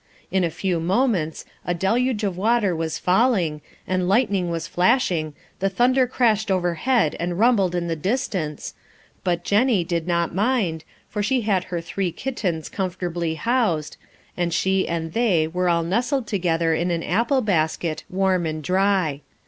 In 0.31 0.43
a 0.43 0.49
few 0.49 0.79
moments 0.79 1.45
a 1.63 1.75
deluge 1.75 2.23
of 2.23 2.35
water 2.35 2.75
was 2.75 2.97
falling, 2.97 3.61
the 3.87 3.99
lightning 3.99 4.49
was 4.49 4.65
flashing, 4.65 5.35
the 5.59 5.69
thunder 5.69 6.07
crashed 6.07 6.49
overhead 6.49 7.15
and 7.19 7.37
rumbled 7.37 7.75
in 7.75 7.87
the 7.87 7.95
distance, 7.95 8.73
but 9.23 9.43
'Jenny' 9.43 9.83
did 9.83 10.07
not 10.07 10.33
mind, 10.33 10.83
for 11.07 11.21
she 11.21 11.41
had 11.41 11.65
her 11.65 11.81
three 11.81 12.11
kittens 12.11 12.67
comfortably 12.67 13.35
housed, 13.35 13.95
and 14.35 14.55
she 14.55 14.87
and 14.87 15.13
they 15.13 15.45
were 15.47 15.69
all 15.69 15.83
nestled 15.83 16.25
together 16.25 16.73
in 16.73 16.89
an 16.89 17.03
apple 17.03 17.41
basket, 17.41 18.03
warm 18.09 18.47
and 18.47 18.63
dry. 18.63 19.21